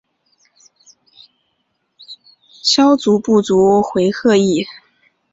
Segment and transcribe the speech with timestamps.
[2.63, 4.65] 萧族部族回鹘裔。